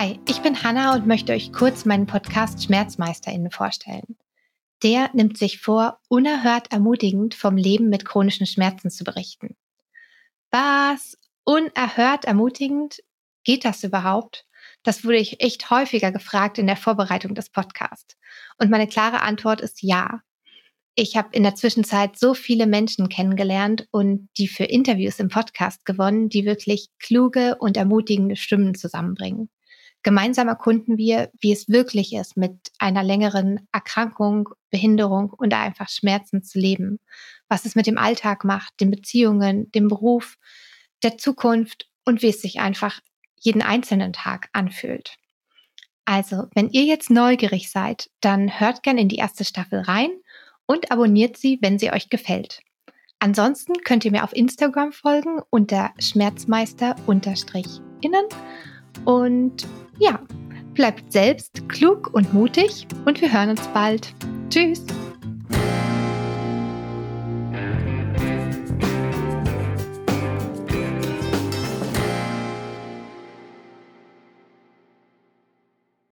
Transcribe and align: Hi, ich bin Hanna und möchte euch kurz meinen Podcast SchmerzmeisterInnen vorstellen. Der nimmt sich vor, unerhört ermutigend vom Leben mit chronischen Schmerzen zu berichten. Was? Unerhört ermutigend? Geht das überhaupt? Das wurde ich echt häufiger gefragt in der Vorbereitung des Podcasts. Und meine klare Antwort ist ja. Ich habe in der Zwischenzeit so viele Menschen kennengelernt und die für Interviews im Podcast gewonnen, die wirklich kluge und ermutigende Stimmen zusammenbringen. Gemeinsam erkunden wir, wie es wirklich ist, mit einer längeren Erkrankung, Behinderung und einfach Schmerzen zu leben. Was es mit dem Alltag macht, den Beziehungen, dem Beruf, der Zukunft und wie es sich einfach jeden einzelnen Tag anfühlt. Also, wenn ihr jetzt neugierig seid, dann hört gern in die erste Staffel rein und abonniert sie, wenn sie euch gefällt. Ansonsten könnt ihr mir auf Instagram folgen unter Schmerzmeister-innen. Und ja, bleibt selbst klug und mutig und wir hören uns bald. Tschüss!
Hi, 0.00 0.20
ich 0.28 0.42
bin 0.42 0.62
Hanna 0.62 0.94
und 0.94 1.08
möchte 1.08 1.32
euch 1.32 1.52
kurz 1.52 1.84
meinen 1.84 2.06
Podcast 2.06 2.62
SchmerzmeisterInnen 2.62 3.50
vorstellen. 3.50 4.16
Der 4.84 5.10
nimmt 5.12 5.36
sich 5.36 5.58
vor, 5.58 5.98
unerhört 6.06 6.70
ermutigend 6.70 7.34
vom 7.34 7.56
Leben 7.56 7.88
mit 7.88 8.04
chronischen 8.04 8.46
Schmerzen 8.46 8.90
zu 8.90 9.02
berichten. 9.02 9.56
Was? 10.52 11.18
Unerhört 11.42 12.26
ermutigend? 12.26 13.02
Geht 13.42 13.64
das 13.64 13.82
überhaupt? 13.82 14.46
Das 14.84 15.04
wurde 15.04 15.16
ich 15.16 15.40
echt 15.40 15.68
häufiger 15.68 16.12
gefragt 16.12 16.58
in 16.58 16.68
der 16.68 16.76
Vorbereitung 16.76 17.34
des 17.34 17.50
Podcasts. 17.50 18.16
Und 18.56 18.70
meine 18.70 18.86
klare 18.86 19.22
Antwort 19.22 19.60
ist 19.60 19.82
ja. 19.82 20.20
Ich 20.94 21.16
habe 21.16 21.30
in 21.32 21.42
der 21.42 21.56
Zwischenzeit 21.56 22.16
so 22.16 22.34
viele 22.34 22.68
Menschen 22.68 23.08
kennengelernt 23.08 23.88
und 23.90 24.28
die 24.38 24.46
für 24.46 24.62
Interviews 24.62 25.18
im 25.18 25.28
Podcast 25.28 25.84
gewonnen, 25.84 26.28
die 26.28 26.44
wirklich 26.44 26.90
kluge 27.00 27.56
und 27.58 27.76
ermutigende 27.76 28.36
Stimmen 28.36 28.76
zusammenbringen. 28.76 29.50
Gemeinsam 30.02 30.48
erkunden 30.48 30.96
wir, 30.96 31.30
wie 31.40 31.52
es 31.52 31.68
wirklich 31.68 32.14
ist, 32.14 32.36
mit 32.36 32.54
einer 32.78 33.02
längeren 33.02 33.68
Erkrankung, 33.72 34.48
Behinderung 34.70 35.30
und 35.30 35.52
einfach 35.52 35.88
Schmerzen 35.88 36.42
zu 36.42 36.58
leben. 36.58 37.00
Was 37.48 37.64
es 37.64 37.74
mit 37.74 37.86
dem 37.86 37.98
Alltag 37.98 38.44
macht, 38.44 38.80
den 38.80 38.90
Beziehungen, 38.90 39.70
dem 39.72 39.88
Beruf, 39.88 40.36
der 41.02 41.18
Zukunft 41.18 41.88
und 42.04 42.22
wie 42.22 42.28
es 42.28 42.40
sich 42.40 42.60
einfach 42.60 43.00
jeden 43.40 43.62
einzelnen 43.62 44.12
Tag 44.12 44.48
anfühlt. 44.52 45.16
Also, 46.04 46.46
wenn 46.54 46.70
ihr 46.70 46.84
jetzt 46.84 47.10
neugierig 47.10 47.70
seid, 47.70 48.10
dann 48.20 48.60
hört 48.60 48.82
gern 48.82 48.98
in 48.98 49.08
die 49.08 49.16
erste 49.16 49.44
Staffel 49.44 49.80
rein 49.80 50.10
und 50.66 50.90
abonniert 50.90 51.36
sie, 51.36 51.58
wenn 51.60 51.78
sie 51.78 51.92
euch 51.92 52.08
gefällt. 52.08 52.60
Ansonsten 53.18 53.74
könnt 53.84 54.04
ihr 54.04 54.12
mir 54.12 54.24
auf 54.24 54.34
Instagram 54.34 54.92
folgen 54.92 55.40
unter 55.50 55.92
Schmerzmeister-innen. 55.98 58.24
Und 59.04 59.66
ja, 59.98 60.20
bleibt 60.74 61.12
selbst 61.12 61.68
klug 61.68 62.10
und 62.14 62.32
mutig 62.32 62.86
und 63.04 63.20
wir 63.20 63.32
hören 63.32 63.50
uns 63.50 63.66
bald. 63.68 64.14
Tschüss! 64.48 64.84